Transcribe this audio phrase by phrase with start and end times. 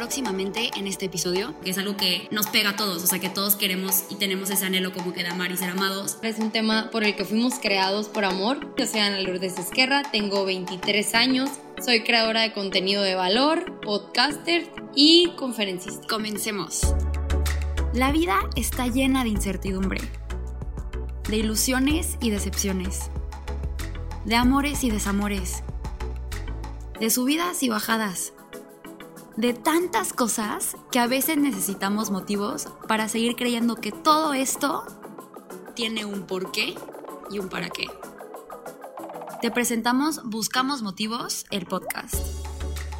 [0.00, 3.28] próximamente en este episodio, que es algo que nos pega a todos, o sea, que
[3.28, 6.16] todos queremos y tenemos ese anhelo como que de amar y ser amados.
[6.22, 8.74] Es un tema por el que fuimos creados por amor.
[8.78, 11.50] Yo soy Ana Lourdes Esquerra, tengo 23 años,
[11.84, 16.06] soy creadora de contenido de valor, podcaster y conferencista.
[16.08, 16.94] Comencemos.
[17.92, 20.00] La vida está llena de incertidumbre,
[21.28, 23.10] de ilusiones y decepciones,
[24.24, 25.62] de amores y desamores,
[26.98, 28.32] de subidas y bajadas
[29.40, 34.84] de tantas cosas que a veces necesitamos motivos para seguir creyendo que todo esto
[35.74, 36.74] tiene un porqué
[37.30, 37.86] y un para qué.
[39.40, 42.16] Te presentamos Buscamos Motivos, el podcast.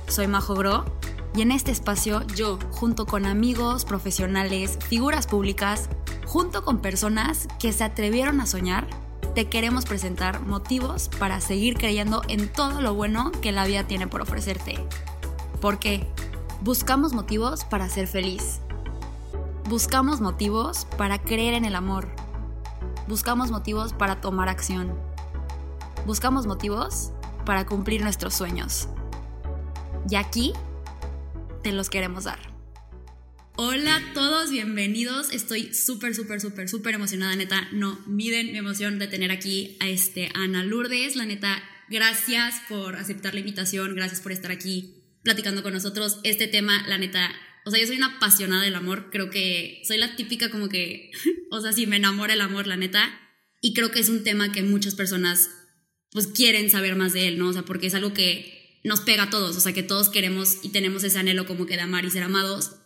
[0.09, 0.87] Soy Majo Gro
[1.35, 5.91] y en este espacio yo, junto con amigos, profesionales, figuras públicas,
[6.25, 8.87] junto con personas que se atrevieron a soñar,
[9.35, 14.07] te queremos presentar motivos para seguir creyendo en todo lo bueno que la vida tiene
[14.07, 14.83] por ofrecerte.
[15.61, 16.09] ¿Por qué?
[16.63, 18.61] Buscamos motivos para ser feliz.
[19.71, 22.07] Buscamos motivos para creer en el amor.
[23.09, 24.95] Buscamos motivos para tomar acción.
[26.05, 27.13] Buscamos motivos
[27.47, 28.89] para cumplir nuestros sueños.
[30.11, 30.53] Y aquí
[31.63, 32.39] te los queremos dar.
[33.57, 35.33] Hola a todos, bienvenidos.
[35.33, 37.69] Estoy súper, súper, súper, súper emocionada, neta.
[37.73, 41.17] No miden mi emoción de tener aquí a este Ana Lourdes.
[41.17, 41.57] La neta,
[41.89, 46.99] gracias por aceptar la invitación, gracias por estar aquí platicando con nosotros este tema, la
[46.99, 47.31] neta,
[47.65, 51.11] o sea, yo soy una apasionada del amor, creo que soy la típica como que,
[51.51, 53.21] o sea, si me enamora el amor, la neta,
[53.61, 55.51] y creo que es un tema que muchas personas
[56.13, 57.49] pues quieren saber más de él, ¿no?
[57.49, 60.59] O sea, porque es algo que nos pega a todos, o sea, que todos queremos
[60.63, 62.77] y tenemos ese anhelo como que de amar y ser amados,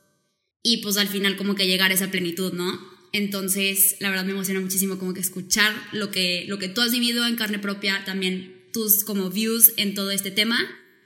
[0.62, 2.92] y pues al final como que llegar a esa plenitud, ¿no?
[3.12, 6.90] Entonces, la verdad me emociona muchísimo como que escuchar lo que, lo que tú has
[6.90, 10.58] vivido en carne propia, también tus como views en todo este tema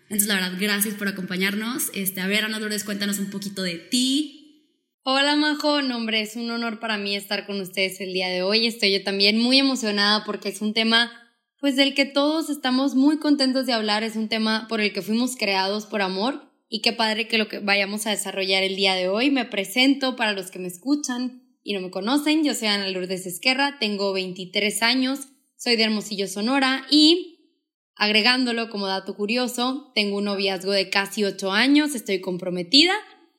[0.09, 1.91] entonces, la verdad, gracias por acompañarnos.
[1.93, 4.39] Este, a ver, Ana Lourdes, cuéntanos un poquito de ti.
[5.03, 5.83] Hola, Majo.
[5.83, 8.67] No, es un honor para mí estar con ustedes el día de hoy.
[8.67, 11.13] Estoy yo también muy emocionada porque es un tema,
[11.61, 14.03] pues, del que todos estamos muy contentos de hablar.
[14.03, 16.51] Es un tema por el que fuimos creados por amor.
[16.71, 19.31] Y qué padre que lo que vayamos a desarrollar el día de hoy.
[19.31, 22.45] Me presento para los que me escuchan y no me conocen.
[22.45, 27.38] Yo soy Ana Lourdes Esquerra, tengo 23 años, soy de Hermosillo, Sonora y
[27.99, 32.95] Agregándolo como dato curioso, tengo un noviazgo de casi ocho años, estoy comprometida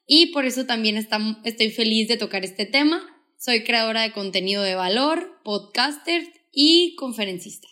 [0.05, 3.01] y por eso también estoy feliz de tocar este tema.
[3.37, 7.69] Soy creadora de contenido de valor, podcaster y conferencista.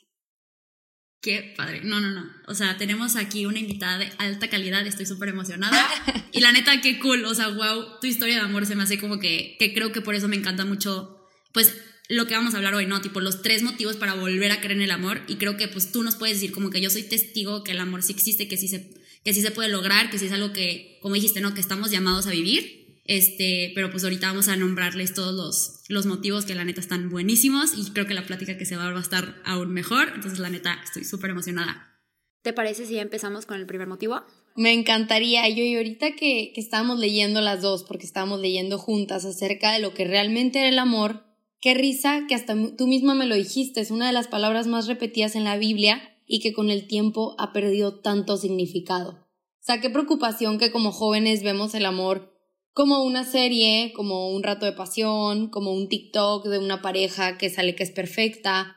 [1.21, 1.81] Qué padre.
[1.83, 2.25] No, no, no.
[2.47, 4.87] O sea, tenemos aquí una invitada de alta calidad.
[4.87, 5.85] Estoy súper emocionada.
[6.31, 7.25] y la neta, qué cool.
[7.25, 9.99] O sea, wow, tu historia de amor se me hace como que, que creo que
[9.99, 11.75] por eso me encanta mucho, pues,
[12.09, 13.01] lo que vamos a hablar hoy, ¿no?
[13.01, 15.91] Tipo los tres motivos para volver a creer en el amor y creo que pues
[15.91, 18.57] tú nos puedes decir como que yo soy testigo que el amor sí existe, que
[18.57, 21.53] sí se, que sí se puede lograr, que sí es algo que, como dijiste, ¿no?
[21.53, 23.01] Que estamos llamados a vivir.
[23.03, 27.09] Este, pero pues ahorita vamos a nombrarles todos los, los motivos que la neta están
[27.09, 29.73] buenísimos y creo que la plática que se va a dar va a estar aún
[29.73, 30.11] mejor.
[30.13, 31.93] Entonces la neta estoy súper emocionada.
[32.41, 34.23] ¿Te parece si ya empezamos con el primer motivo?
[34.55, 35.47] Me encantaría.
[35.49, 39.79] Yo y ahorita que, que estábamos leyendo las dos, porque estábamos leyendo juntas acerca de
[39.79, 41.26] lo que realmente era el amor,
[41.59, 44.87] Qué risa que hasta tú misma me lo dijiste, es una de las palabras más
[44.87, 49.11] repetidas en la Biblia y que con el tiempo ha perdido tanto significado.
[49.11, 52.37] O sea, qué preocupación que como jóvenes vemos el amor
[52.77, 57.49] como una serie, como un rato de pasión, como un TikTok de una pareja que
[57.49, 58.75] sale que es perfecta,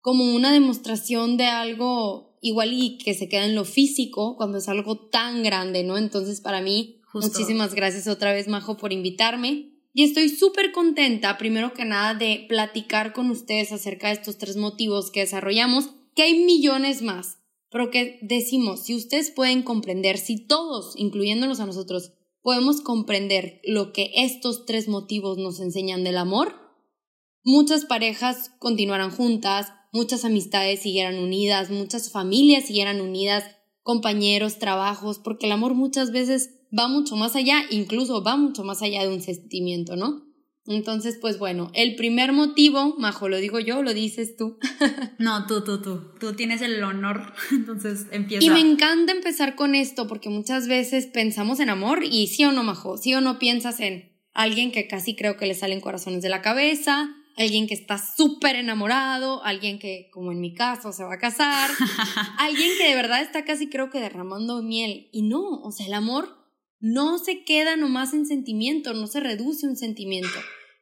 [0.00, 4.70] como una demostración de algo igual y que se queda en lo físico cuando es
[4.70, 5.98] algo tan grande, ¿no?
[5.98, 9.71] Entonces, para mí, muchísimas gracias otra vez, Majo, por invitarme.
[9.94, 14.56] Y estoy súper contenta, primero que nada, de platicar con ustedes acerca de estos tres
[14.56, 17.38] motivos que desarrollamos, que hay millones más,
[17.70, 23.92] pero que decimos, si ustedes pueden comprender, si todos, incluyéndonos a nosotros, podemos comprender lo
[23.92, 26.54] que estos tres motivos nos enseñan del amor,
[27.44, 33.44] muchas parejas continuarán juntas, muchas amistades siguieran unidas, muchas familias siguieran unidas,
[33.82, 38.82] compañeros, trabajos, porque el amor muchas veces va mucho más allá, incluso va mucho más
[38.82, 40.32] allá de un sentimiento, ¿no?
[40.66, 44.58] Entonces, pues bueno, el primer motivo, Majo, lo digo yo, lo dices tú.
[45.18, 46.12] no, tú, tú, tú.
[46.20, 48.44] Tú tienes el honor, entonces empieza.
[48.44, 52.52] Y me encanta empezar con esto porque muchas veces pensamos en amor y sí o
[52.52, 56.22] no, Majo, sí o no piensas en alguien que casi creo que le salen corazones
[56.22, 61.02] de la cabeza, alguien que está súper enamorado, alguien que, como en mi caso, se
[61.02, 61.70] va a casar,
[62.38, 65.08] alguien que de verdad está casi creo que derramando miel.
[65.12, 66.41] Y no, o sea, el amor
[66.82, 70.36] no se queda nomás en sentimiento, no se reduce un sentimiento.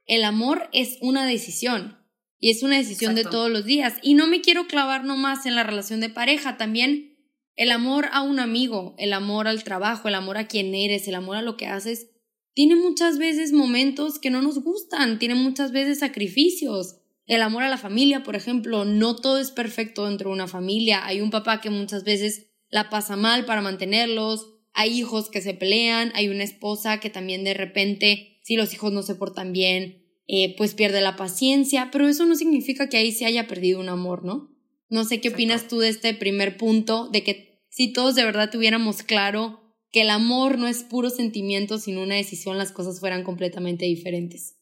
[0.06, 1.98] El amor es una decisión
[2.38, 3.98] y es una decisión de todos los días.
[4.02, 7.06] Y no me quiero clavar nomás en la relación de pareja, también
[7.54, 11.14] El amor a un amigo, el amor al trabajo, el amor a quien eres, el
[11.14, 12.08] amor a lo que haces,
[12.54, 16.96] tiene muchas veces momentos que no nos gustan, tiene muchas veces sacrificios.
[17.26, 21.04] El amor a la familia, por ejemplo, no todo es perfecto dentro de una familia.
[21.04, 25.54] Hay un papá que muchas veces la pasa mal para mantenerlos, hay hijos que se
[25.54, 30.06] pelean, hay una esposa que también de repente, si los hijos no se portan bien,
[30.26, 33.88] eh, pues pierde la paciencia, pero eso no significa que ahí se haya perdido un
[33.88, 34.48] amor, ¿no?
[34.88, 38.50] No sé qué opinas tú de este primer punto, de que si todos de verdad
[38.50, 39.60] tuviéramos claro
[39.92, 44.56] que el amor no es puro sentimiento, sino una decisión, las cosas fueran completamente diferentes.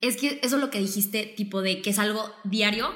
[0.00, 2.90] Es que eso es lo que dijiste, tipo de que es algo diario,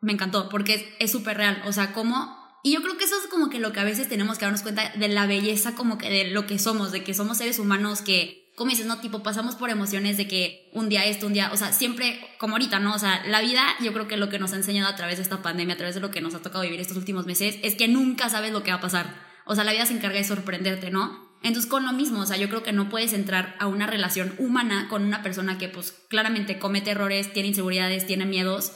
[0.00, 1.62] me encantó, porque es súper real.
[1.66, 2.37] O sea, como
[2.68, 4.60] y yo creo que eso es como que lo que a veces tenemos que darnos
[4.60, 8.02] cuenta de la belleza como que de lo que somos, de que somos seres humanos
[8.02, 8.98] que como dices, ¿no?
[8.98, 12.56] Tipo, pasamos por emociones de que un día esto, un día, o sea, siempre, como
[12.56, 12.92] ahorita, ¿no?
[12.92, 15.22] O sea, la vida, yo creo que lo que nos ha enseñado a través de
[15.22, 17.76] esta pandemia, a través de lo que nos ha tocado vivir estos últimos meses, es
[17.76, 19.14] que nunca sabes lo que va a pasar.
[19.46, 21.30] O sea, la vida se encarga de sorprenderte, ¿no?
[21.44, 24.34] Entonces, con lo mismo, o sea, yo creo que no puedes entrar a una relación
[24.38, 28.72] humana con una persona que, pues, claramente comete errores, tiene inseguridades, tiene miedos,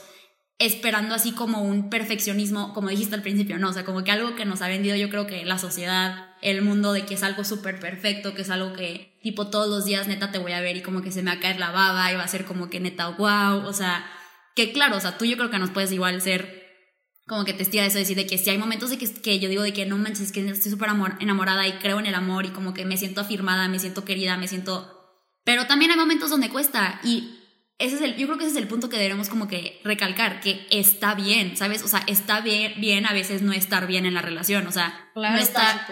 [0.59, 3.69] esperando así como un perfeccionismo, como dijiste al principio, ¿no?
[3.69, 6.61] O sea, como que algo que nos ha vendido yo creo que la sociedad, el
[6.61, 10.07] mundo de que es algo súper perfecto, que es algo que tipo todos los días
[10.07, 12.11] neta te voy a ver y como que se me va a caer la baba
[12.11, 14.05] y va a ser como que neta wow, o sea,
[14.55, 16.63] que claro, o sea, tú yo creo que nos puedes igual ser
[17.25, 19.49] como que testiga de eso, decir de que si hay momentos de que, que yo
[19.49, 20.89] digo de que no manches, que estoy súper
[21.19, 24.37] enamorada y creo en el amor y como que me siento afirmada, me siento querida,
[24.37, 24.89] me siento...
[25.45, 27.42] Pero también hay momentos donde cuesta y
[27.79, 30.39] ese es el, yo creo que ese es el punto que debemos como que recalcar,
[30.39, 31.83] que está bien, ¿sabes?
[31.83, 35.09] O sea, está bien, bien a veces no estar bien en la relación, o sea,
[35.13, 35.87] claro, no está...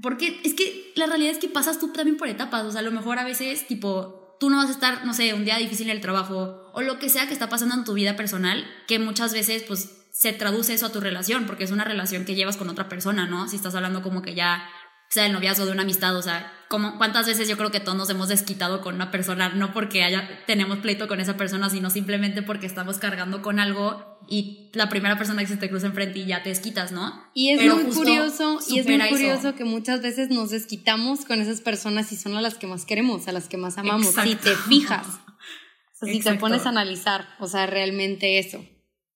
[0.00, 2.84] Porque es que la realidad es que pasas tú también por etapas, o sea, a
[2.84, 5.90] lo mejor a veces, tipo, tú no vas a estar, no sé, un día difícil
[5.90, 8.98] en el trabajo, o lo que sea que está pasando en tu vida personal, que
[8.98, 12.56] muchas veces, pues, se traduce eso a tu relación, porque es una relación que llevas
[12.56, 13.48] con otra persona, ¿no?
[13.48, 14.64] Si estás hablando como que ya
[15.14, 17.96] sea el noviazgo de una amistad, o sea, como, ¿cuántas veces yo creo que todos
[17.96, 21.88] nos hemos desquitado con una persona, no porque haya, tenemos pleito con esa persona, sino
[21.88, 26.18] simplemente porque estamos cargando con algo y la primera persona que se te cruza enfrente
[26.18, 27.30] y ya te desquitas, ¿no?
[27.32, 31.60] Y es muy curioso, y es muy curioso que muchas veces nos desquitamos con esas
[31.60, 34.56] personas y son a las que más queremos, a las que más amamos, si te
[34.56, 35.06] fijas.
[36.02, 38.66] si te pones a analizar, o sea, realmente eso.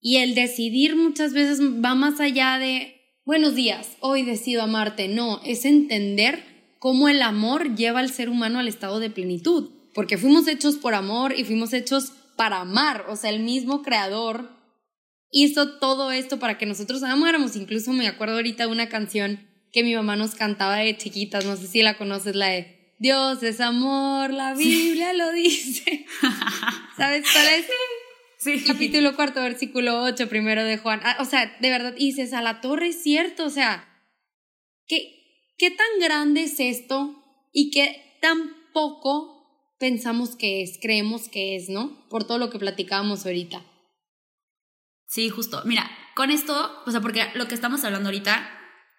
[0.01, 2.98] Y el decidir muchas veces va más allá de
[3.29, 5.07] buenos días, hoy decido amarte.
[5.07, 6.43] No, es entender
[6.79, 10.95] cómo el amor lleva al ser humano al estado de plenitud, porque fuimos hechos por
[10.95, 14.49] amor y fuimos hechos para amar, o sea, el mismo creador
[15.31, 17.55] hizo todo esto para que nosotros amáramos.
[17.55, 21.55] Incluso me acuerdo ahorita de una canción que mi mamá nos cantaba de chiquitas, no
[21.59, 26.07] sé si la conoces, la de Dios es amor, la Biblia lo dice.
[26.97, 27.67] ¿Sabes cuál es?
[28.39, 28.63] Sí.
[28.65, 31.01] Capítulo cuarto, versículo 8, primero de Juan.
[31.03, 33.89] Ah, o sea, de verdad, y dices, a la torre es cierto, o sea,
[34.87, 37.21] ¿qué, ¿qué tan grande es esto
[37.53, 42.09] y qué tan poco pensamos que es, creemos que es, ¿no?
[42.09, 43.65] Por todo lo que platicábamos ahorita.
[45.09, 45.63] Sí, justo.
[45.65, 48.51] Mira, con esto, o sea, porque lo que estamos hablando ahorita,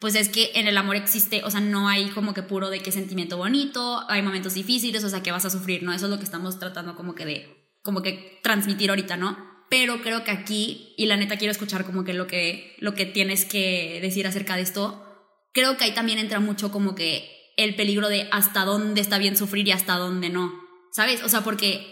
[0.01, 2.81] pues es que en el amor existe, o sea, no hay como que puro de
[2.81, 5.93] qué sentimiento bonito, hay momentos difíciles, o sea, que vas a sufrir, ¿no?
[5.93, 9.37] Eso es lo que estamos tratando como que de como que transmitir ahorita, ¿no?
[9.69, 13.05] Pero creo que aquí, y la neta quiero escuchar como que lo que, lo que
[13.05, 15.05] tienes que decir acerca de esto,
[15.53, 19.37] creo que ahí también entra mucho como que el peligro de hasta dónde está bien
[19.37, 20.53] sufrir y hasta dónde no,
[20.91, 21.23] ¿sabes?
[21.23, 21.85] O sea, porque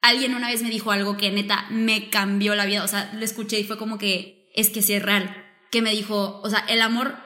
[0.00, 3.24] alguien una vez me dijo algo que neta me cambió la vida, o sea, lo
[3.24, 6.60] escuché y fue como que es que sí es real, que me dijo, o sea,
[6.68, 7.16] el amor,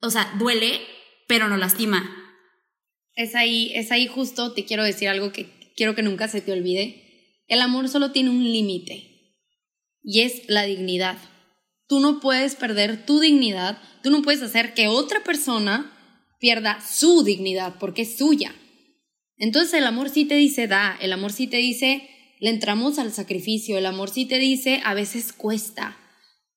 [0.00, 0.80] o sea, duele,
[1.26, 2.14] pero no lastima.
[3.14, 6.50] Es ahí, es ahí justo, te quiero decir algo que quiero que nunca se te
[6.50, 9.36] olvide, el amor solo tiene un límite
[10.02, 11.16] y es la dignidad.
[11.86, 15.92] Tú no puedes perder tu dignidad, tú no puedes hacer que otra persona
[16.40, 18.52] pierda su dignidad porque es suya.
[19.36, 23.12] Entonces el amor sí te dice da, el amor sí te dice le entramos al
[23.12, 25.96] sacrificio, el amor sí te dice a veces cuesta,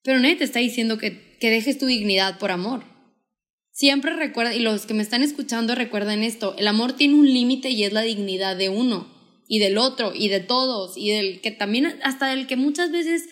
[0.01, 2.90] pero nadie te está diciendo que, que dejes tu dignidad por amor.
[3.71, 7.69] Siempre recuerda, y los que me están escuchando recuerden esto, el amor tiene un límite
[7.69, 9.07] y es la dignidad de uno
[9.47, 13.29] y del otro y de todos y del que también, hasta del que muchas veces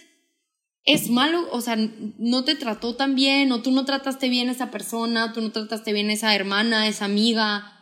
[0.86, 4.53] es malo, o sea, no te trató tan bien o tú no trataste bien a
[4.53, 7.75] esa persona, tú no trataste bien a esa hermana, esa amiga.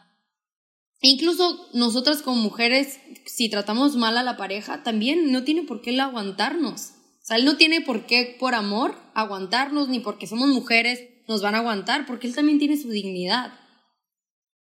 [1.00, 5.82] E incluso nosotras como mujeres, si tratamos mal a la pareja, también no tiene por
[5.82, 6.94] qué él aguantarnos.
[7.22, 11.42] O sea, él no tiene por qué por amor aguantarnos, ni porque somos mujeres, nos
[11.42, 13.54] van a aguantar, porque él también tiene su dignidad.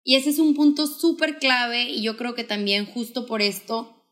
[0.03, 4.05] Y ese es un punto súper clave y yo creo que también justo por esto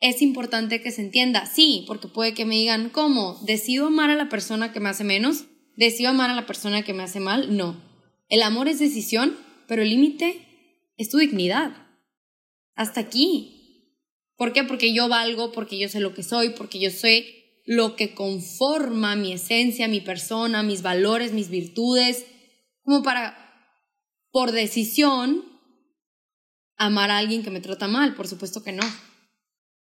[0.00, 1.46] es importante que se entienda.
[1.46, 3.38] Sí, porque puede que me digan, ¿cómo?
[3.44, 5.44] ¿Decido amar a la persona que me hace menos?
[5.76, 7.82] decido amar a la persona que me hace mal, no.
[8.28, 9.36] El amor es decisión,
[9.68, 11.86] pero el límite es tu dignidad.
[12.74, 13.52] Hasta aquí.
[14.36, 14.64] ¿Por qué?
[14.64, 17.35] Porque yo valgo, porque yo sé lo que soy, porque yo sé
[17.66, 22.24] lo que conforma mi esencia, mi persona, mis valores, mis virtudes,
[22.82, 23.36] como para,
[24.30, 25.44] por decisión,
[26.76, 28.14] amar a alguien que me trata mal.
[28.14, 28.84] Por supuesto que no.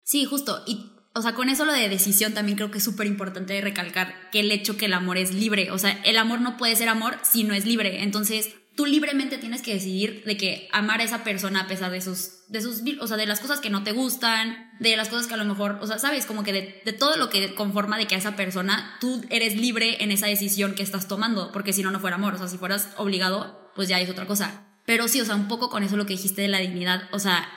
[0.02, 0.62] Sí, justo.
[0.66, 4.30] Y o sea, con eso lo de decisión también creo que es súper importante recalcar
[4.30, 6.88] que el hecho que el amor es libre, o sea, el amor no puede ser
[6.88, 11.04] amor si no es libre, entonces tú libremente tienes que decidir de que amar a
[11.04, 13.84] esa persona a pesar de sus, de sus, o sea, de las cosas que no
[13.84, 16.80] te gustan, de las cosas que a lo mejor, o sea, sabes, como que de,
[16.86, 20.28] de todo lo que conforma de que a esa persona, tú eres libre en esa
[20.28, 23.70] decisión que estás tomando, porque si no, no fuera amor, o sea, si fueras obligado,
[23.74, 24.66] pues ya es otra cosa.
[24.86, 27.18] Pero sí, o sea, un poco con eso lo que dijiste de la dignidad, o
[27.18, 27.50] sea,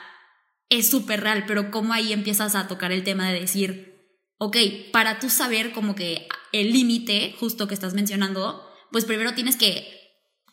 [0.68, 3.94] es súper real, pero cómo ahí empiezas a tocar el tema de decir,
[4.36, 4.58] ok,
[4.92, 8.62] para tú saber como que el límite justo que estás mencionando,
[8.92, 10.03] pues primero tienes que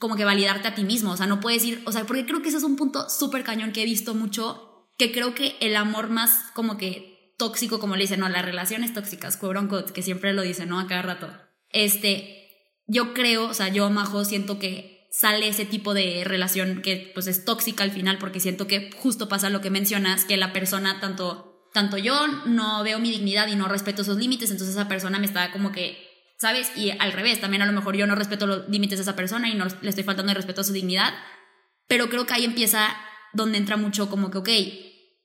[0.02, 2.42] como que validarte a ti mismo, o sea, no puedes ir, o sea, porque creo
[2.42, 5.76] que ese es un punto súper cañón que he visto mucho, que creo que el
[5.76, 9.40] amor más como que tóxico, como le dicen, no, las relaciones tóxicas,
[9.94, 10.80] que siempre lo dicen, ¿no?
[10.80, 11.32] A cada rato.
[11.70, 12.50] Este,
[12.88, 17.28] yo creo, o sea, yo, Majo, siento que sale ese tipo de relación que pues
[17.28, 21.00] es tóxica al final porque siento que justo pasa lo que mencionas, que la persona
[21.00, 25.20] tanto, tanto yo no veo mi dignidad y no respeto esos límites, entonces esa persona
[25.20, 26.11] me está como que,
[26.42, 26.72] ¿sabes?
[26.76, 29.48] Y al revés, también a lo mejor yo no respeto los límites de esa persona
[29.48, 31.14] y no le estoy faltando de respeto a su dignidad,
[31.88, 32.90] pero creo que ahí empieza
[33.34, 34.50] donde entra mucho como que, ok,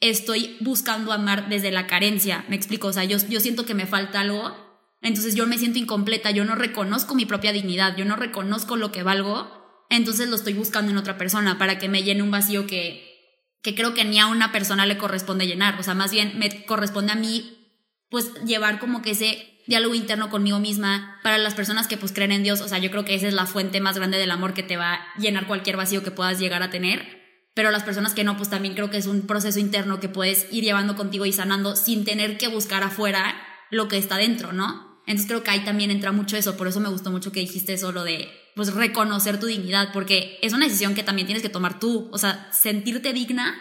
[0.00, 3.86] estoy buscando amar desde la carencia, me explico, o sea, yo, yo siento que me
[3.86, 4.54] falta algo,
[5.00, 8.92] entonces yo me siento incompleta, yo no reconozco mi propia dignidad, yo no reconozco lo
[8.92, 9.56] que valgo
[9.88, 13.74] entonces lo estoy buscando en otra persona para que me llene un vacío que, que
[13.74, 15.78] creo que ni a una persona le corresponde llenar.
[15.78, 17.80] O sea, más bien me corresponde a mí,
[18.10, 21.18] pues, llevar como que ese diálogo interno conmigo misma.
[21.22, 23.34] Para las personas que pues creen en Dios, o sea, yo creo que esa es
[23.34, 26.38] la fuente más grande del amor que te va a llenar cualquier vacío que puedas
[26.38, 27.24] llegar a tener.
[27.54, 30.46] Pero las personas que no, pues también creo que es un proceso interno que puedes
[30.52, 33.34] ir llevando contigo y sanando sin tener que buscar afuera
[33.70, 35.00] lo que está dentro, ¿no?
[35.06, 37.72] Entonces creo que ahí también entra mucho eso, por eso me gustó mucho que dijiste
[37.72, 41.48] eso, lo de pues reconocer tu dignidad, porque es una decisión que también tienes que
[41.48, 43.54] tomar tú, o sea, sentirte digna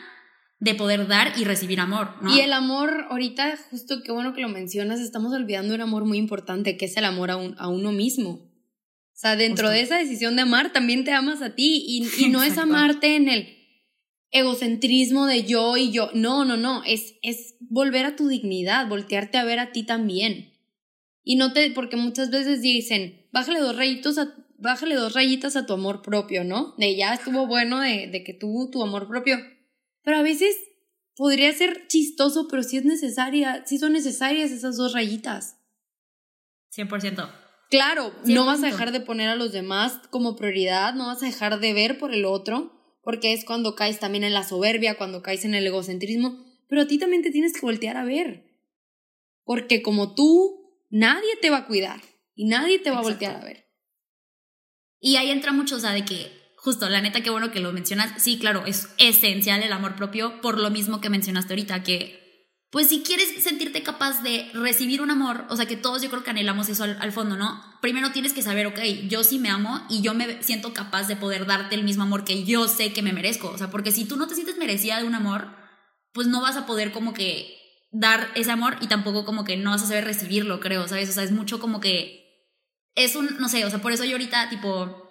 [0.60, 2.10] de poder dar y recibir amor.
[2.22, 2.36] ¿no?
[2.36, 6.18] Y el amor, ahorita, justo qué bueno que lo mencionas, estamos olvidando un amor muy
[6.18, 8.30] importante, que es el amor a, a uno mismo.
[9.16, 12.30] O sea, dentro de esa decisión de amar, también te amas a ti y, y
[12.30, 13.56] no es amarte en el
[14.32, 16.10] egocentrismo de yo y yo.
[16.14, 20.52] No, no, no, es, es volver a tu dignidad, voltearte a ver a ti también.
[21.24, 25.66] Y no te, porque muchas veces dicen, bájale dos rayitos a, bájale dos rayitas a
[25.66, 26.76] tu amor propio, ¿no?
[26.78, 29.38] De ya estuvo bueno de, de que tuvo tu amor propio.
[30.06, 30.56] Pero a veces
[31.18, 35.58] podría ser chistoso, pero sí es necesaria, sí son necesarias esas dos rayitas.
[36.74, 37.30] 100%.
[37.70, 41.26] Claro, no vas a dejar de poner a los demás como prioridad, no vas a
[41.26, 42.72] dejar de ver por el otro,
[43.02, 46.88] porque es cuando caes también en la soberbia, cuando caes en el egocentrismo, pero a
[46.88, 48.46] ti también te tienes que voltear a ver.
[49.44, 52.02] Porque como tú, nadie te va a cuidar
[52.36, 53.66] y nadie te va a voltear a ver.
[55.00, 56.32] Y ahí entra mucho, o sea, de que,
[56.66, 58.12] justo, la neta, qué bueno que lo mencionas.
[58.18, 62.90] Sí, claro, es esencial el amor propio por lo mismo que mencionaste ahorita, que, pues
[62.90, 66.32] si quieres sentirte capaz de recibir un amor, o sea, que todos yo creo que
[66.32, 67.62] anhelamos eso al, fondo, ¿no?
[67.84, 71.16] Primero tienes que saber, ok, yo sí me amo y yo me siento capaz de
[71.16, 73.50] poder darte el mismo amor que yo sé que me merezco.
[73.50, 75.56] O sea, porque si tú no te sientes merecida de un amor,
[76.14, 77.60] pues no vas a poder como que
[77.92, 81.12] dar ese amor y tampoco como que no vas a saber recibirlo, creo, ¿sabes?
[81.12, 82.26] O sea, es mucho como que
[82.96, 85.05] es un, no sé, o sea, por eso yo ahorita, tipo,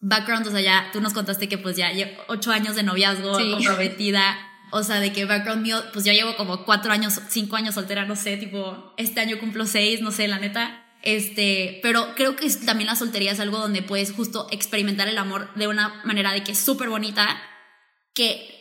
[0.00, 3.32] background, o sea, ya tú nos contaste que pues ya llevo ocho años de noviazgo,
[3.32, 4.36] comprometida,
[4.70, 8.04] o sea, de que background mío, pues ya llevo como cuatro años, cinco años soltera,
[8.04, 10.82] no sé, tipo, este año cumplo seis, no sé, la neta.
[11.02, 15.54] Este, pero creo que también la soltería es algo donde puedes justo experimentar el amor
[15.54, 17.40] de una manera de que es súper bonita,
[18.12, 18.55] que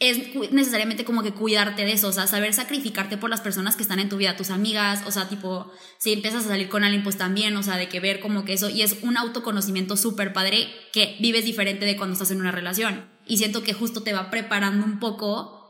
[0.00, 3.82] es necesariamente como que cuidarte de eso, o sea, saber sacrificarte por las personas que
[3.82, 7.04] están en tu vida, tus amigas, o sea, tipo, si empiezas a salir con alguien,
[7.04, 10.32] pues también, o sea, de que ver como que eso, y es un autoconocimiento súper
[10.32, 13.08] padre que vives diferente de cuando estás en una relación.
[13.26, 15.62] Y siento que justo te va preparando un poco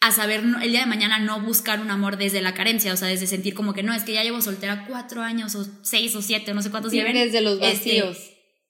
[0.00, 3.08] a saber el día de mañana no buscar un amor desde la carencia, o sea,
[3.08, 6.22] desde sentir como que no, es que ya llevo soltera cuatro años o seis o
[6.22, 7.14] siete, no sé cuántos lleven.
[7.14, 8.18] Desde los este, vacíos.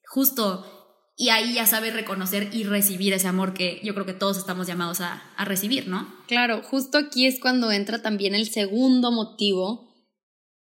[0.05, 0.76] justo
[1.19, 4.67] y ahí ya sabes reconocer y recibir ese amor que yo creo que todos estamos
[4.67, 6.13] llamados a, recibir, ¿no?
[6.27, 9.87] Claro, justo aquí es cuando entra también el segundo motivo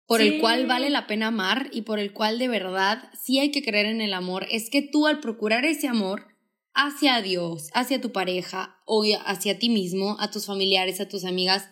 [0.06, 3.50] por el cual vale la pena amar y por el cual de verdad sí hay
[3.50, 6.26] que creer en el amor, es que tú al procurar ese amor
[6.74, 11.70] hacia Dios, hacia tu pareja o hacia ti mismo, a tus familiares, a tus amigas,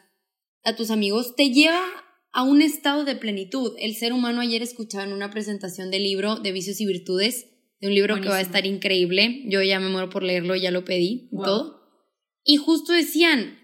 [0.64, 1.84] a tus amigos, te lleva
[2.32, 3.74] a un estado de plenitud.
[3.78, 7.51] El ser humano ayer escuchaba en una presentación del libro de vicios y virtudes,
[7.82, 9.42] de un libro que va a estar increíble.
[9.46, 11.82] Yo ya me muero por leerlo, ya lo pedí, y todo.
[12.44, 13.58] Y justo decían,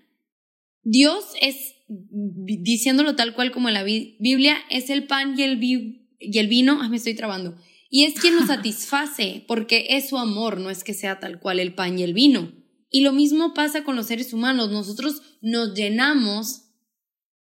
[0.83, 6.39] Dios es, diciéndolo tal cual como en la Biblia, es el pan y el, y
[6.39, 7.57] el vino, me estoy trabando,
[7.89, 11.61] y es quien nos satisface, porque es su amor, no es que sea tal cual
[11.61, 12.53] el pan y el vino.
[12.91, 16.65] Y lo mismo pasa con los seres humanos, nosotros nos llenamos,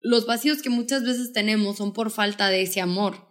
[0.02, 3.29] los vacíos que muchas veces tenemos son por falta de ese amor.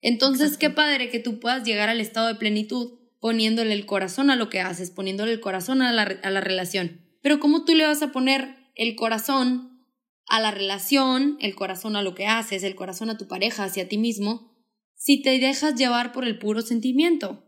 [0.00, 4.36] Entonces, qué padre que tú puedas llegar al estado de plenitud poniéndole el corazón a
[4.36, 7.02] lo que haces, poniéndole el corazón a la, a la relación.
[7.22, 9.86] Pero ¿cómo tú le vas a poner el corazón
[10.26, 13.88] a la relación, el corazón a lo que haces, el corazón a tu pareja, hacia
[13.88, 14.56] ti mismo,
[14.94, 17.44] si te dejas llevar por el puro sentimiento?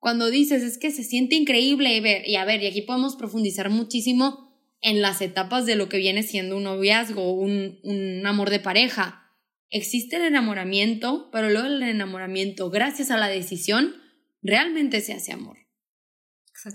[0.00, 3.16] Cuando dices es que se siente increíble y ver, y a ver, y aquí podemos
[3.16, 8.50] profundizar muchísimo en las etapas de lo que viene siendo un noviazgo, un, un amor
[8.50, 9.23] de pareja.
[9.74, 13.92] Existe el enamoramiento, pero luego el enamoramiento, gracias a la decisión,
[14.40, 15.58] realmente se hace amor.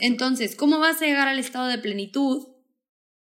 [0.02, 2.46] Entonces, ¿cómo vas a llegar al estado de plenitud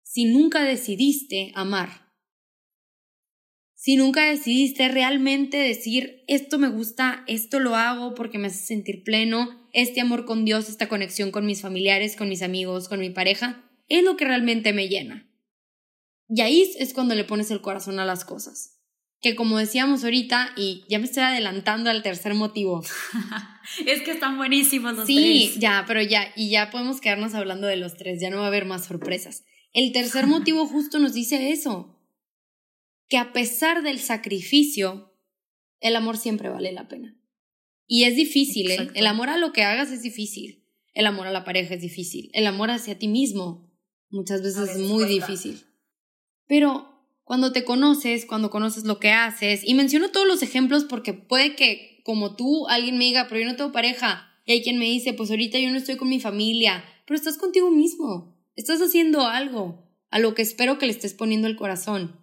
[0.02, 2.12] si nunca decidiste amar?
[3.76, 9.04] Si nunca decidiste realmente decir, esto me gusta, esto lo hago porque me hace sentir
[9.04, 13.10] pleno, este amor con Dios, esta conexión con mis familiares, con mis amigos, con mi
[13.10, 15.30] pareja, es lo que realmente me llena.
[16.28, 18.71] Y ahí es cuando le pones el corazón a las cosas
[19.22, 22.82] que como decíamos ahorita, y ya me estoy adelantando al tercer motivo.
[23.86, 25.16] es que están buenísimos los tres.
[25.16, 28.44] Sí, ya, pero ya, y ya podemos quedarnos hablando de los tres, ya no va
[28.44, 29.44] a haber más sorpresas.
[29.72, 32.00] El tercer motivo justo nos dice eso,
[33.08, 35.16] que a pesar del sacrificio,
[35.78, 37.16] el amor siempre vale la pena.
[37.86, 38.90] Y es difícil, ¿eh?
[38.94, 40.66] El amor a lo que hagas es difícil.
[40.94, 42.30] El amor a la pareja es difícil.
[42.32, 43.72] El amor hacia ti mismo
[44.10, 45.64] muchas veces, es muy difícil.
[46.46, 46.91] Pero
[47.32, 51.56] cuando te conoces, cuando conoces lo que haces, y menciono todos los ejemplos porque puede
[51.56, 54.84] que como tú alguien me diga, pero yo no tengo pareja, y hay quien me
[54.84, 59.26] dice, pues ahorita yo no estoy con mi familia, pero estás contigo mismo, estás haciendo
[59.26, 62.20] algo a lo que espero que le estés poniendo el corazón.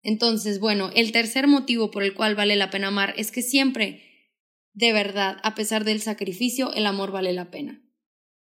[0.00, 4.30] Entonces, bueno, el tercer motivo por el cual vale la pena amar es que siempre,
[4.72, 7.82] de verdad, a pesar del sacrificio, el amor vale la pena.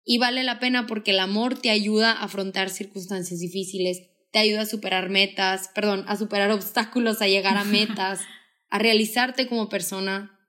[0.03, 4.01] Y vale la pena porque el amor te ayuda a afrontar circunstancias difíciles,
[4.33, 8.21] te ayuda a superar metas, perdón, a superar obstáculos, a llegar a metas,
[8.69, 10.39] a realizarte como persona,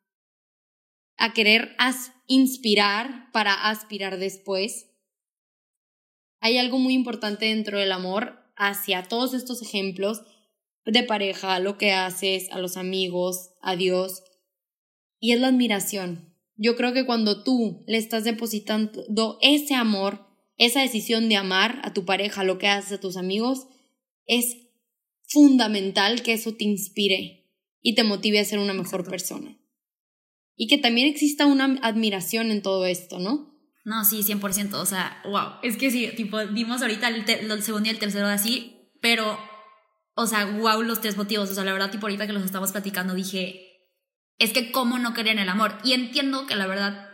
[1.18, 1.76] a querer
[2.26, 4.90] inspirar para aspirar después.
[6.40, 10.22] Hay algo muy importante dentro del amor hacia todos estos ejemplos
[10.86, 14.22] de pareja, lo que haces, a los amigos, a Dios,
[15.20, 16.34] y es la admiración.
[16.56, 21.92] Yo creo que cuando tú le estás depositando ese amor, esa decisión de amar a
[21.92, 23.66] tu pareja, lo que haces a tus amigos,
[24.26, 24.56] es
[25.26, 29.58] fundamental que eso te inspire y te motive a ser una mejor persona.
[30.56, 33.54] Y que también exista una admiración en todo esto, ¿no?
[33.84, 34.74] No, sí, 100%.
[34.74, 35.58] O sea, wow.
[35.62, 39.38] Es que sí, tipo, dimos ahorita el, el segundo y el tercero así, pero,
[40.14, 41.50] o sea, wow, los tres motivos.
[41.50, 43.74] O sea, la verdad, tipo, ahorita que los estamos platicando, dije,
[44.38, 45.78] es que cómo no querer en el amor.
[45.84, 47.08] Y entiendo que la verdad,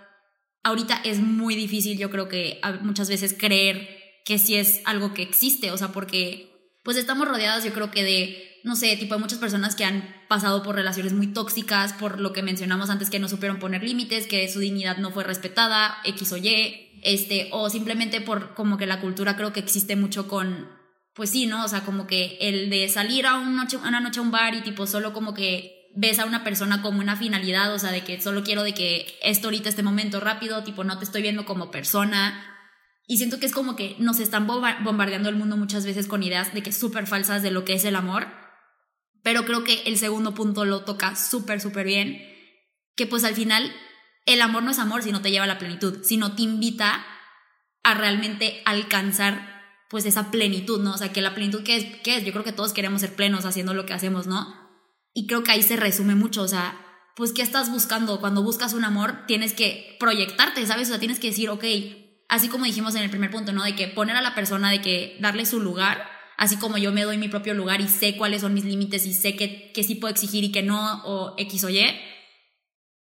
[0.62, 3.88] ahorita es muy difícil, yo creo que muchas veces creer
[4.24, 6.49] que sí es algo que existe, o sea, porque
[6.82, 10.14] pues estamos rodeadas yo creo que de, no sé, tipo de muchas personas que han
[10.28, 14.26] pasado por relaciones muy tóxicas, por lo que mencionamos antes, que no supieron poner límites,
[14.26, 18.86] que su dignidad no fue respetada, X o Y, este, o simplemente por como que
[18.86, 20.68] la cultura creo que existe mucho con,
[21.14, 21.64] pues sí, ¿no?
[21.64, 24.54] O sea, como que el de salir a una noche, una noche a un bar
[24.54, 28.04] y tipo solo como que ves a una persona como una finalidad, o sea, de
[28.04, 31.44] que solo quiero de que esto ahorita, este momento rápido, tipo, no te estoy viendo
[31.44, 32.59] como persona,
[33.06, 36.54] y siento que es como que nos están bombardeando el mundo muchas veces con ideas
[36.54, 38.28] de que súper falsas de lo que es el amor.
[39.22, 42.22] Pero creo que el segundo punto lo toca súper, súper bien.
[42.96, 43.72] Que pues al final
[44.26, 47.04] el amor no es amor si no te lleva a la plenitud, sino te invita
[47.82, 50.94] a realmente alcanzar pues esa plenitud, ¿no?
[50.94, 51.84] O sea, que la plenitud, ¿qué es?
[52.02, 52.24] ¿Qué es?
[52.24, 54.46] Yo creo que todos queremos ser plenos haciendo lo que hacemos, ¿no?
[55.12, 56.80] Y creo que ahí se resume mucho, o sea,
[57.16, 58.20] pues ¿qué estás buscando?
[58.20, 60.88] Cuando buscas un amor, tienes que proyectarte, ¿sabes?
[60.88, 61.64] O sea, tienes que decir, ok,
[62.30, 63.64] así como dijimos en el primer punto, ¿no?
[63.64, 67.02] De que poner a la persona, de que darle su lugar, así como yo me
[67.02, 69.96] doy mi propio lugar y sé cuáles son mis límites y sé que, que sí
[69.96, 71.84] puedo exigir y que no, o X o Y,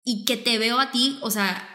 [0.05, 1.66] y que te veo a ti, o sea,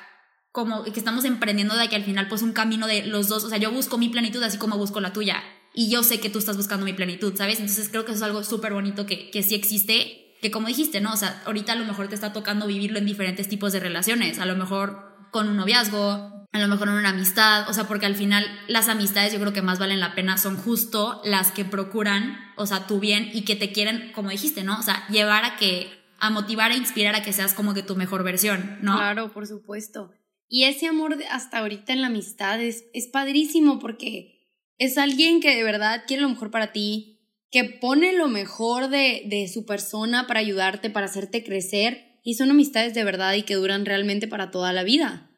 [0.52, 3.49] como que estamos emprendiendo de que al final pues un camino de los dos, o
[3.49, 5.41] sea, yo busco mi plenitud así como busco la tuya,
[5.73, 7.60] y yo sé que tú estás buscando mi plenitud, ¿sabes?
[7.60, 10.99] Entonces creo que eso es algo súper bonito que, que sí existe, que como dijiste,
[10.99, 11.13] ¿no?
[11.13, 14.39] O sea, ahorita a lo mejor te está tocando vivirlo en diferentes tipos de relaciones,
[14.39, 18.08] a lo mejor con un noviazgo, a lo mejor en una amistad, o sea, porque
[18.08, 21.64] al final las amistades yo creo que más valen la pena son justo las que
[21.64, 24.80] procuran, o sea, tu bien y que te quieren, como dijiste, ¿no?
[24.80, 27.96] O sea, llevar a que, a motivar e inspirar a que seas como que tu
[27.96, 28.98] mejor versión, ¿no?
[28.98, 30.12] Claro, por supuesto.
[30.48, 34.40] Y ese amor hasta ahorita en la amistad es, es padrísimo porque
[34.80, 37.20] es alguien que de verdad quiere lo mejor para ti,
[37.52, 42.50] que pone lo mejor de, de su persona para ayudarte, para hacerte crecer, y son
[42.50, 45.29] amistades de verdad y que duran realmente para toda la vida.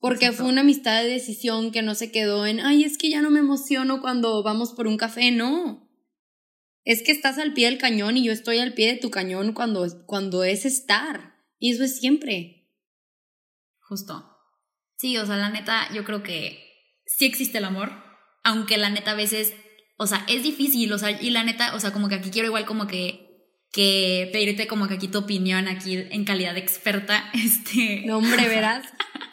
[0.00, 3.20] Porque fue una amistad de decisión que no se quedó en, ay, es que ya
[3.20, 5.88] no me emociono cuando vamos por un café, no.
[6.84, 9.52] Es que estás al pie del cañón y yo estoy al pie de tu cañón
[9.52, 11.34] cuando, cuando es estar.
[11.58, 12.66] Y eso es siempre.
[13.80, 14.26] Justo.
[14.96, 16.58] Sí, o sea, la neta, yo creo que
[17.04, 17.92] sí existe el amor,
[18.42, 19.52] aunque la neta a veces,
[19.98, 22.48] o sea, es difícil, o sea, y la neta, o sea, como que aquí quiero
[22.48, 23.29] igual como que,
[23.72, 28.02] que pedirte como que aquí tu opinión, aquí en calidad de experta, este...
[28.06, 28.86] No, hombre, verás.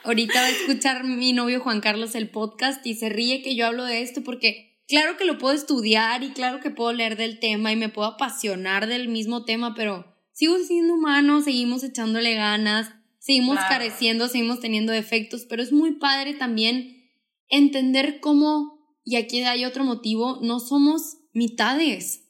[0.04, 3.66] Ahorita va a escuchar mi novio Juan Carlos el podcast y se ríe que yo
[3.66, 7.40] hablo de esto porque claro que lo puedo estudiar y claro que puedo leer del
[7.40, 12.92] tema y me puedo apasionar del mismo tema, pero sigo siendo humano, seguimos echándole ganas,
[13.20, 17.12] seguimos careciendo, seguimos teniendo defectos, pero es muy padre también
[17.50, 22.27] entender cómo, y aquí hay otro motivo, no somos mitades,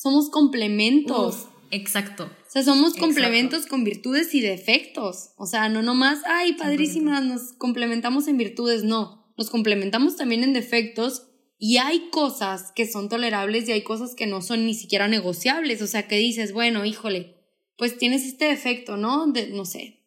[0.00, 1.48] somos complementos.
[1.70, 2.24] exacto.
[2.24, 5.32] O sea, somos complementos con virtudes y defectos.
[5.36, 9.30] O sea, no nomás, ay, padrísimas, nos complementamos en virtudes, no.
[9.36, 11.26] Nos complementamos también en defectos
[11.58, 15.82] y hay cosas que son tolerables y hay cosas que no son ni siquiera negociables.
[15.82, 17.36] O sea, que dices, bueno, híjole,
[17.76, 19.26] pues tienes este defecto, ¿no?
[19.26, 20.06] De, no sé.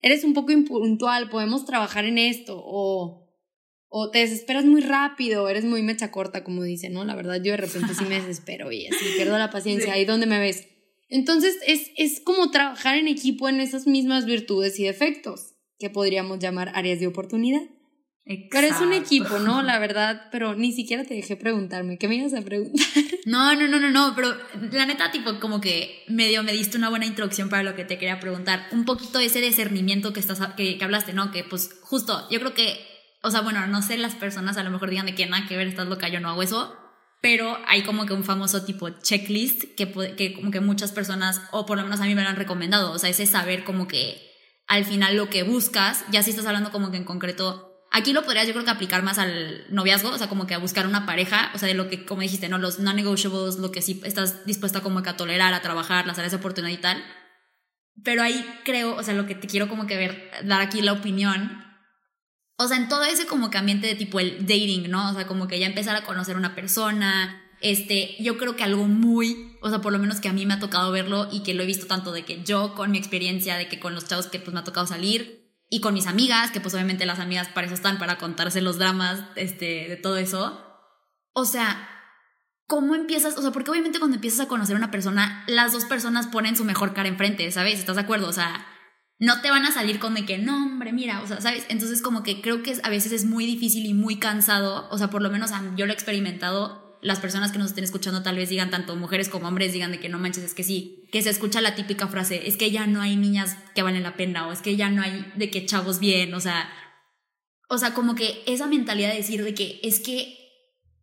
[0.00, 2.62] Eres un poco impuntual, podemos trabajar en esto.
[2.64, 3.23] O,
[3.88, 7.04] o te desesperas muy rápido, eres muy mecha corta, como dicen, ¿no?
[7.04, 9.92] La verdad, yo de repente sí me desespero y así pierdo la paciencia.
[9.92, 10.66] Ahí donde me ves
[11.14, 16.38] entonces es, es como trabajar en equipo en esas mismas virtudes y defectos, que podríamos
[16.38, 17.62] llamar áreas de oportunidad.
[18.50, 19.62] Pero es un equipo, ¿no?
[19.62, 21.98] La verdad, pero ni siquiera te dejé preguntarme.
[21.98, 22.84] ¿Qué me ibas a preguntar?
[23.26, 24.36] No, no, no, no, no, pero
[24.70, 27.96] la neta, tipo, como que medio me diste una buena introducción para lo que te
[27.96, 28.66] quería preguntar.
[28.70, 31.30] Un poquito ese discernimiento que, estás, que, que hablaste, ¿no?
[31.30, 32.76] Que pues justo, yo creo que,
[33.24, 35.56] o sea, bueno, no sé, las personas a lo mejor digan de que nada que
[35.56, 36.76] ver, estás loca, yo no hago eso,
[37.22, 41.64] pero hay como que un famoso tipo checklist que, que como que muchas personas, o
[41.64, 44.30] por lo menos a mí me lo han recomendado, o sea, ese saber como que
[44.66, 48.24] al final lo que buscas, ya si estás hablando como que en concreto, aquí lo
[48.24, 51.06] podrías yo creo que aplicar más al noviazgo, o sea, como que a buscar una
[51.06, 52.58] pareja, o sea, de lo que, como dijiste, ¿no?
[52.58, 56.32] Los non-negotiables, lo que sí estás dispuesta como que a tolerar, a trabajar, las áreas
[56.32, 57.02] de oportunidad y tal.
[58.02, 60.92] Pero ahí creo, o sea, lo que te quiero como que ver, dar aquí la
[60.92, 61.63] opinión
[62.56, 65.10] o sea, en todo ese como que ambiente de tipo el dating, ¿no?
[65.10, 68.86] O sea, como que ya empezar a conocer una persona, este, yo creo que algo
[68.86, 71.54] muy, o sea, por lo menos que a mí me ha tocado verlo y que
[71.54, 74.26] lo he visto tanto de que yo con mi experiencia, de que con los chavos
[74.26, 77.48] que pues me ha tocado salir y con mis amigas, que pues obviamente las amigas
[77.48, 80.60] para eso están, para contarse los dramas, este, de todo eso.
[81.32, 81.88] O sea,
[82.66, 83.36] ¿cómo empiezas?
[83.38, 86.56] O sea, porque obviamente cuando empiezas a conocer a una persona, las dos personas ponen
[86.56, 87.78] su mejor cara enfrente, ¿sabes?
[87.78, 88.28] ¿Estás de acuerdo?
[88.28, 88.66] O sea,
[89.18, 91.64] no te van a salir con de que, no, hombre, mira, o sea, ¿sabes?
[91.68, 95.10] Entonces como que creo que a veces es muy difícil y muy cansado, o sea,
[95.10, 98.48] por lo menos yo lo he experimentado, las personas que nos estén escuchando tal vez
[98.48, 101.30] digan, tanto mujeres como hombres, digan de que no manches, es que sí, que se
[101.30, 104.52] escucha la típica frase, es que ya no hay niñas que valen la pena, o
[104.52, 106.68] es que ya no hay de que chavos bien, o sea,
[107.68, 110.38] o sea, como que esa mentalidad de decir de que es que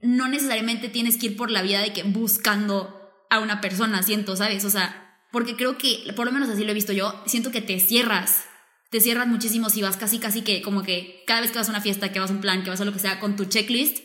[0.01, 4.35] no necesariamente tienes que ir por la vida de que buscando a una persona, siento,
[4.35, 4.65] ¿sabes?
[4.65, 7.61] O sea, porque creo que, por lo menos así lo he visto yo, siento que
[7.61, 8.45] te cierras,
[8.89, 11.71] te cierras muchísimo si vas casi, casi que como que cada vez que vas a
[11.71, 13.45] una fiesta, que vas a un plan, que vas a lo que sea, con tu
[13.45, 13.99] checklist,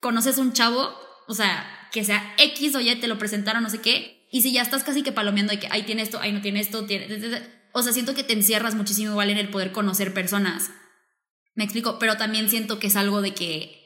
[0.00, 0.94] conoces un chavo,
[1.28, 4.52] o sea, que sea X o Y, te lo presentaron, no sé qué, y si
[4.52, 7.06] ya estás casi que palomeando de que ahí tiene esto, ahí no tiene esto, tiene...
[7.72, 10.70] O sea, siento que te encierras muchísimo igual en el poder conocer personas.
[11.54, 13.84] Me explico, pero también siento que es algo de que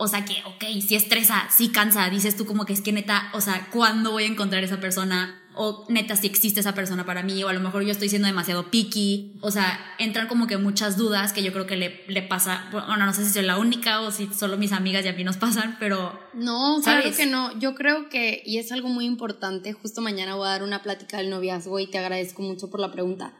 [0.00, 3.30] o sea que, ok, si estresa, si cansa, dices tú como que es que neta,
[3.34, 5.42] o sea, ¿cuándo voy a encontrar esa persona?
[5.60, 8.28] O neta, si existe esa persona para mí, o a lo mejor yo estoy siendo
[8.28, 9.38] demasiado picky.
[9.42, 13.04] O sea, entran como que muchas dudas que yo creo que le, le pasa, bueno,
[13.04, 15.36] no sé si soy la única o si solo mis amigas y a mí nos
[15.36, 16.18] pasan, pero...
[16.32, 17.58] No, claro que no.
[17.58, 21.18] Yo creo que, y es algo muy importante, justo mañana voy a dar una plática
[21.18, 23.34] del noviazgo y te agradezco mucho por la pregunta.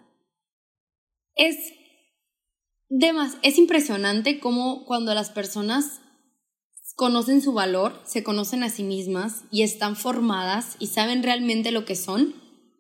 [1.37, 1.57] Es...
[2.91, 6.01] Demás, es impresionante cómo cuando las personas
[6.99, 11.85] conocen su valor, se conocen a sí mismas y están formadas y saben realmente lo
[11.85, 12.35] que son,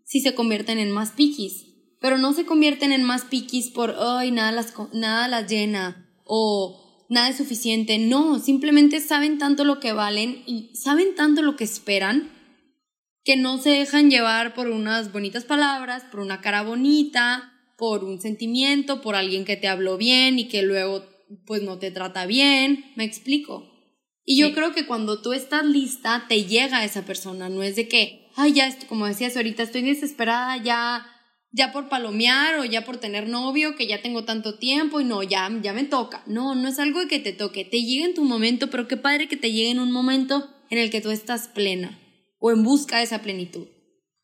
[0.04, 1.66] si se convierten en más piquis.
[2.00, 7.06] Pero no se convierten en más piquis por, ay, nada las, nada las llena o
[7.08, 7.98] nada es suficiente.
[7.98, 12.28] No, simplemente saben tanto lo que valen y saben tanto lo que esperan
[13.22, 18.20] que no se dejan llevar por unas bonitas palabras, por una cara bonita, por un
[18.20, 21.04] sentimiento, por alguien que te habló bien y que luego
[21.46, 23.77] pues no te trata bien, me explico.
[24.30, 27.88] Y yo creo que cuando tú estás lista, te llega esa persona, no es de
[27.88, 31.06] que, ay, ya, como decías ahorita, estoy desesperada ya,
[31.50, 35.22] ya por palomear o ya por tener novio, que ya tengo tanto tiempo y no,
[35.22, 36.24] ya, ya me toca.
[36.26, 39.28] No, no es algo que te toque, te llega en tu momento, pero qué padre
[39.28, 41.98] que te llegue en un momento en el que tú estás plena
[42.38, 43.66] o en busca de esa plenitud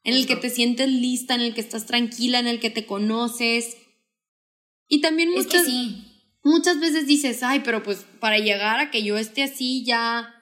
[0.05, 2.85] en el que te sientes lista, en el que estás tranquila, en el que te
[2.85, 3.79] conoces.
[4.87, 5.67] Y también muchas,
[6.44, 10.35] muchas veces dices, ay, pero pues para llegar a que yo esté así ya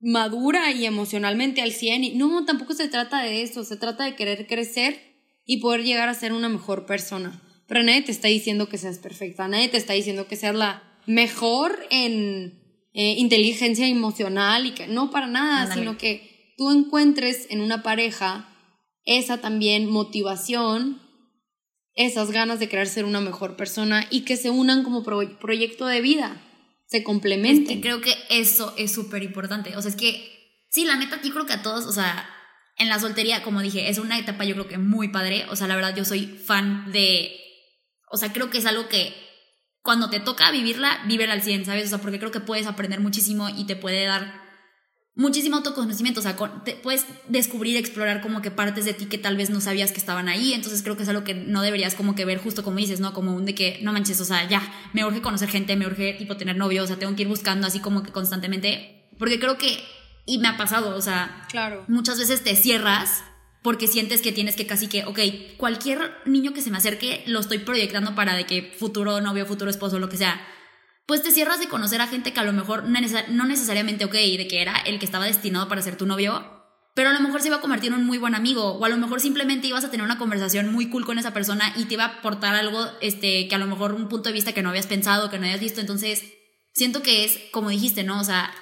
[0.00, 4.46] madura y emocionalmente al 100, no, tampoco se trata de eso, se trata de querer
[4.46, 4.98] crecer
[5.44, 7.42] y poder llegar a ser una mejor persona.
[7.68, 10.82] Pero nadie te está diciendo que seas perfecta, nadie te está diciendo que seas la
[11.06, 12.60] mejor en
[12.92, 18.48] eh, inteligencia emocional y que no para nada, sino que tú encuentres en una pareja
[19.04, 20.99] esa también motivación,
[22.06, 26.00] esas ganas de querer ser una mejor persona y que se unan como proyecto de
[26.00, 26.40] vida,
[26.86, 27.80] se complementen.
[27.80, 29.76] creo que eso es súper importante.
[29.76, 32.28] O sea, es que, sí, la neta, aquí creo que a todos, o sea,
[32.76, 35.44] en la soltería, como dije, es una etapa yo creo que muy padre.
[35.50, 37.38] O sea, la verdad, yo soy fan de.
[38.10, 39.14] O sea, creo que es algo que
[39.82, 41.86] cuando te toca vivirla, vívela al 100, ¿sabes?
[41.86, 44.39] O sea, porque creo que puedes aprender muchísimo y te puede dar
[45.20, 49.36] muchísimo autoconocimiento, o sea, te puedes descubrir, explorar como que partes de ti que tal
[49.36, 52.14] vez no sabías que estaban ahí, entonces creo que es algo que no deberías como
[52.14, 53.12] que ver justo como dices, ¿no?
[53.12, 54.62] Como un de que, no manches, o sea, ya,
[54.94, 57.66] me urge conocer gente, me urge tipo tener novio, o sea, tengo que ir buscando
[57.66, 59.84] así como que constantemente, porque creo que,
[60.24, 61.84] y me ha pasado, o sea, claro.
[61.86, 63.22] muchas veces te cierras
[63.60, 65.18] porque sientes que tienes que casi que, ok,
[65.58, 69.70] cualquier niño que se me acerque lo estoy proyectando para de que futuro novio, futuro
[69.70, 70.40] esposo, lo que sea
[71.10, 74.46] pues te cierras de conocer a gente que a lo mejor no necesariamente, ok, de
[74.46, 76.62] que era el que estaba destinado para ser tu novio,
[76.94, 78.88] pero a lo mejor se iba a convertir en un muy buen amigo, o a
[78.88, 81.94] lo mejor simplemente ibas a tener una conversación muy cool con esa persona y te
[81.94, 84.68] iba a aportar algo este, que a lo mejor un punto de vista que no
[84.68, 86.22] habías pensado, que no habías visto, entonces
[86.74, 88.20] siento que es, como dijiste, ¿no?
[88.20, 88.52] O sea,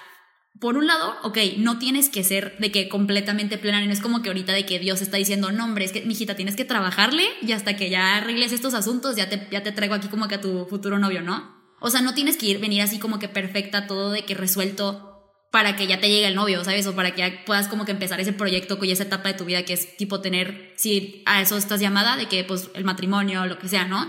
[0.59, 4.23] por un lado, ok, no tienes que ser de que completamente plena, no es como
[4.23, 7.27] que ahorita de que Dios está diciendo, no, hombre, es que, mijita, tienes que trabajarle
[7.43, 10.37] y hasta que ya arregles estos asuntos, ya te, ya te traigo aquí como que
[10.37, 11.58] a tu futuro novio, ¿no?
[11.81, 15.09] O sea, no tienes que ir, venir así como que perfecta, todo de que resuelto
[15.51, 16.87] para que ya te llegue el novio, ¿sabes?
[16.87, 19.45] O para que ya puedas como que empezar ese proyecto con esa etapa de tu
[19.45, 23.47] vida que es tipo tener, si a eso estás llamada, de que pues el matrimonio
[23.47, 24.07] lo que sea, ¿no?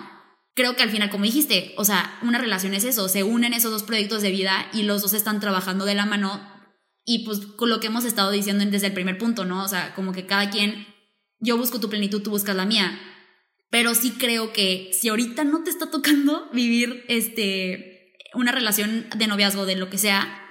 [0.56, 3.72] Creo que al final, como dijiste, o sea, una relación es eso, se unen esos
[3.72, 6.42] dos proyectos de vida y los dos están trabajando de la mano
[7.06, 9.64] y pues con lo que hemos estado diciendo desde el primer punto, ¿no?
[9.64, 10.88] O sea, como que cada quien,
[11.40, 13.00] yo busco tu plenitud, tú buscas la mía
[13.70, 19.28] pero sí creo que si ahorita no te está tocando vivir este, una relación de
[19.28, 20.46] noviazgo, de lo que sea,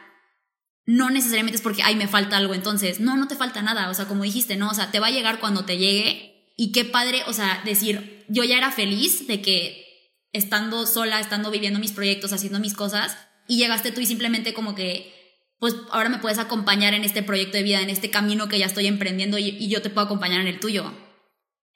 [0.87, 2.99] no necesariamente es porque, ay, me falta algo entonces.
[2.99, 3.91] No, no te falta nada.
[3.91, 6.53] O sea, como dijiste, no, o sea, te va a llegar cuando te llegue.
[6.57, 9.85] Y qué padre, o sea, decir, yo ya era feliz de que
[10.33, 14.75] estando sola, estando viviendo mis proyectos, haciendo mis cosas, y llegaste tú y simplemente como
[14.75, 15.15] que,
[15.59, 18.67] pues ahora me puedes acompañar en este proyecto de vida, en este camino que ya
[18.67, 20.93] estoy emprendiendo y, y yo te puedo acompañar en el tuyo.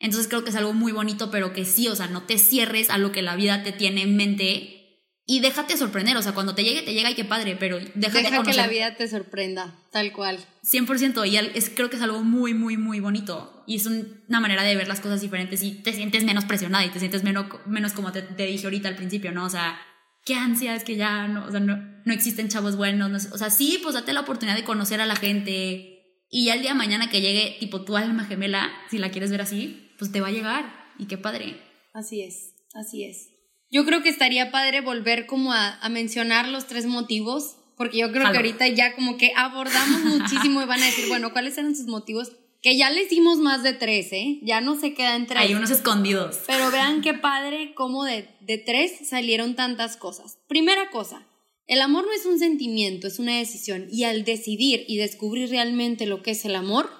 [0.02, 2.90] Entonces creo que es algo muy bonito, pero que sí, o sea, no te cierres
[2.90, 4.82] a lo que la vida te tiene en mente
[5.24, 8.22] y déjate sorprender, o sea, cuando te llegue, te llega y qué padre, pero déjate
[8.22, 10.40] Deja que la vida te sorprenda, tal cual.
[10.64, 13.62] 100%, y es, creo que es algo muy, muy, muy bonito.
[13.68, 16.90] Y es una manera de ver las cosas diferentes y te sientes menos presionada y
[16.90, 19.44] te sientes menos, menos como te, dije ahorita al principio, ¿no?
[19.44, 19.80] O sea,
[20.24, 23.28] qué ansia es que ya no, o sea, no, no existen chavos buenos.
[23.32, 26.18] o sea, sí, pues date la oportunidad de conocer a la gente.
[26.28, 29.30] Y ya el día de mañana que llegue, tipo, tu alma gemela, si la quieres
[29.30, 30.64] ver así, pues te va a llegar
[30.98, 31.62] y qué padre.
[31.94, 33.28] Así es, así es.
[33.70, 38.28] Yo creo que estaría padre volver como a, mencionar los tres motivos, porque yo creo
[38.32, 41.86] que ahorita ya como que abordamos muchísimo y van a decir, bueno, ¿cuáles eran sus
[41.86, 42.32] motivos?
[42.62, 44.40] Que ya les dimos más de tres, ¿eh?
[44.42, 46.40] Ya no se queda entre Hay unos escondidos.
[46.48, 50.36] Pero vean qué padre cómo de, de tres salieron tantas cosas.
[50.48, 51.28] Primera cosa,
[51.68, 53.86] el amor no es un sentimiento, es una decisión.
[53.88, 56.90] Y al decidir y descubrir realmente lo que es el amor,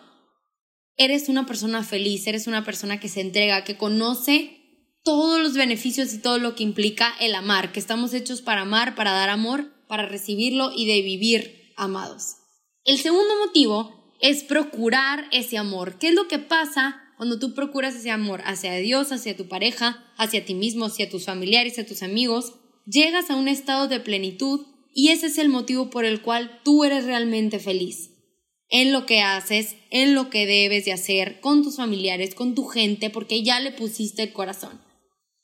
[0.97, 4.59] eres una persona feliz, eres una persona que se entrega, que conoce
[5.05, 8.95] todos los beneficios y todo lo que implica el amar, que estamos hechos para amar,
[8.95, 12.37] para dar amor, para recibirlo y de vivir amados.
[12.85, 15.99] El segundo motivo es procurar ese amor.
[15.99, 20.05] ¿Qué es lo que pasa cuando tú procuras ese amor hacia Dios, hacia tu pareja,
[20.17, 22.55] hacia ti mismo, hacia tus familiares, hacia tus amigos?
[22.87, 26.85] Llegas a un estado de plenitud y ese es el motivo por el cual tú
[26.85, 28.12] eres realmente feliz
[28.73, 32.65] en lo que haces, en lo que debes de hacer con tus familiares, con tu
[32.65, 34.81] gente, porque ya le pusiste el corazón.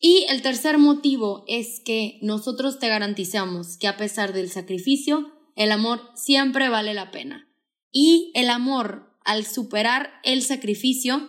[0.00, 5.72] Y el tercer motivo es que nosotros te garantizamos que a pesar del sacrificio, el
[5.72, 7.46] amor siempre vale la pena.
[7.92, 11.28] Y el amor, al superar el sacrificio,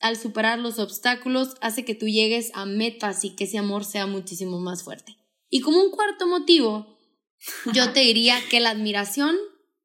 [0.00, 4.06] al superar los obstáculos hace que tú llegues a metas y que ese amor sea
[4.06, 5.16] muchísimo más fuerte.
[5.48, 6.98] Y como un cuarto motivo,
[7.72, 9.36] yo te diría que la admiración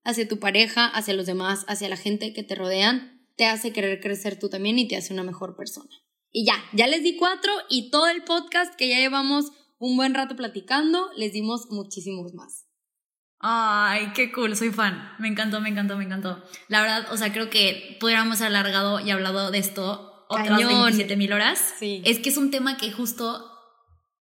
[0.03, 3.99] hacia tu pareja, hacia los demás, hacia la gente que te rodean, te hace querer
[3.99, 5.89] crecer tú también y te hace una mejor persona.
[6.31, 10.13] Y ya, ya les di cuatro y todo el podcast que ya llevamos un buen
[10.13, 12.67] rato platicando, les dimos muchísimos más.
[13.39, 15.13] Ay, qué cool, soy fan.
[15.17, 16.43] Me encantó, me encantó, me encantó.
[16.67, 21.17] La verdad, o sea, creo que pudiéramos haber alargado y hablado de esto otras 27
[21.17, 21.73] mil horas.
[21.79, 22.01] Sí.
[22.05, 23.50] Es que es un tema que justo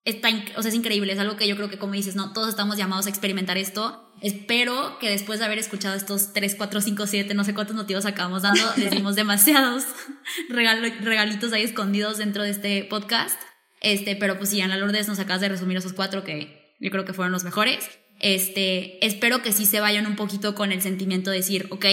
[0.05, 1.13] está, o sea, es increíble.
[1.13, 4.13] Es algo que yo creo que, como dices, no, todos estamos llamados a experimentar esto.
[4.21, 8.07] Espero que después de haber escuchado estos 3, 4, 5, 7, no sé cuántos motivos
[8.07, 9.85] acabamos dando, les dimos demasiados
[10.49, 13.41] regalitos ahí escondidos dentro de este podcast.
[13.81, 17.05] Este, pero pues sí, Ana Lourdes nos acabas de resumir esos cuatro que yo creo
[17.05, 17.89] que fueron los mejores.
[18.21, 21.87] Este, espero que sí se vayan un poquito con el sentimiento de decir, ok,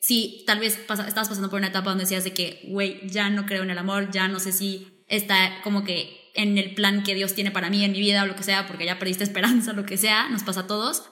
[0.00, 3.46] sí, tal vez estabas pasando por una etapa donde decías de que, güey, ya no
[3.46, 7.14] creo en el amor, ya no sé si está como que en el plan que
[7.14, 9.72] Dios tiene para mí en mi vida o lo que sea, porque ya perdiste esperanza,
[9.72, 11.04] lo que sea, nos pasa a todos.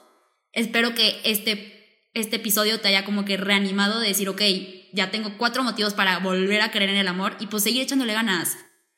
[0.51, 4.41] Espero que este, este episodio te haya como que reanimado de decir, ok,
[4.93, 8.13] ya tengo cuatro motivos para volver a creer en el amor y pues seguir echándole
[8.13, 8.57] ganas.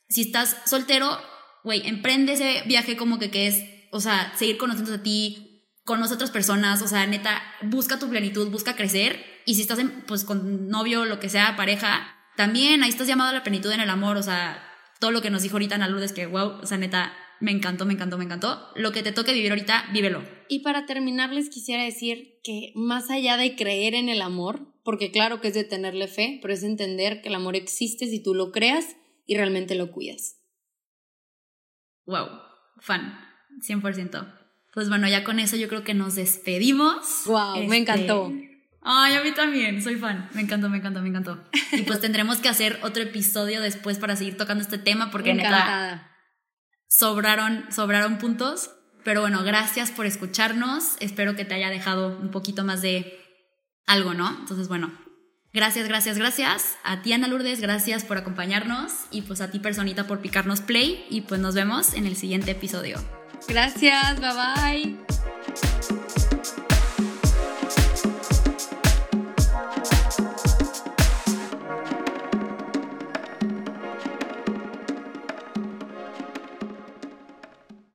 [0.10, 1.20] Si estás soltero,
[1.64, 5.52] güey, emprende ese viaje como que, que es, o sea, seguir conociendo a ti,
[5.84, 9.26] con otras personas, o sea, neta, busca tu plenitud, busca crecer.
[9.46, 13.32] Y si estás en, pues con novio, lo que sea, pareja, también ahí estás llamado
[13.32, 14.71] a la plenitud en el amor, o sea,
[15.02, 17.86] todo lo que nos dijo ahorita Ana Lourdes, que wow, o sea, neta, me encantó,
[17.86, 18.70] me encantó, me encantó.
[18.76, 20.24] Lo que te toque vivir ahorita, vívelo.
[20.48, 25.12] Y para terminar, les quisiera decir que más allá de creer en el amor, porque
[25.12, 28.36] claro que es de tenerle fe, pero es entender que el amor existe si tú
[28.36, 30.38] lo creas y realmente lo cuidas.
[32.06, 32.28] Wow,
[32.80, 33.20] fan,
[33.68, 34.38] 100%.
[34.72, 37.24] Pues bueno, ya con eso yo creo que nos despedimos.
[37.26, 38.32] Wow, me este, encantó.
[38.84, 40.30] Ay, a mí también, soy fan.
[40.34, 41.44] Me encantó, me encantó, me encantó.
[41.72, 46.12] Y pues tendremos que hacer otro episodio después para seguir tocando este tema porque neta
[46.88, 48.72] sobraron, sobraron puntos.
[49.04, 50.96] Pero bueno, gracias por escucharnos.
[51.00, 53.20] Espero que te haya dejado un poquito más de
[53.88, 54.30] algo, ¿no?
[54.30, 54.92] Entonces, bueno,
[55.54, 56.78] gracias, gracias, gracias.
[56.84, 58.92] A ti, Ana Lourdes, gracias por acompañarnos.
[59.10, 61.06] Y pues a ti, personita, por picarnos play.
[61.10, 62.98] Y pues nos vemos en el siguiente episodio.
[63.48, 66.01] Gracias, bye bye.